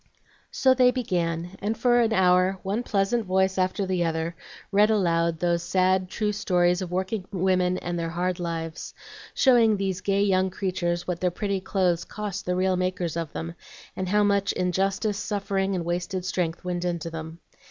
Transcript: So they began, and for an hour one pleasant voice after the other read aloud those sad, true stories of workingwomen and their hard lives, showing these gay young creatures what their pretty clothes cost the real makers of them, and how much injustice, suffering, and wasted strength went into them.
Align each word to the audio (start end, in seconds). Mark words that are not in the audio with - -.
So 0.49 0.73
they 0.73 0.89
began, 0.89 1.51
and 1.59 1.77
for 1.77 1.99
an 1.99 2.11
hour 2.11 2.57
one 2.63 2.81
pleasant 2.81 3.23
voice 3.23 3.59
after 3.59 3.85
the 3.85 4.03
other 4.03 4.35
read 4.71 4.89
aloud 4.89 5.37
those 5.39 5.61
sad, 5.61 6.09
true 6.09 6.31
stories 6.31 6.81
of 6.81 6.89
workingwomen 6.89 7.77
and 7.77 7.99
their 7.99 8.09
hard 8.09 8.39
lives, 8.39 8.95
showing 9.35 9.77
these 9.77 10.01
gay 10.01 10.23
young 10.23 10.49
creatures 10.49 11.05
what 11.07 11.19
their 11.19 11.29
pretty 11.29 11.61
clothes 11.61 12.03
cost 12.03 12.47
the 12.47 12.55
real 12.55 12.77
makers 12.77 13.15
of 13.15 13.31
them, 13.33 13.53
and 13.95 14.09
how 14.09 14.23
much 14.23 14.53
injustice, 14.53 15.19
suffering, 15.19 15.75
and 15.75 15.85
wasted 15.85 16.25
strength 16.25 16.65
went 16.65 16.83
into 16.83 17.11
them. 17.11 17.37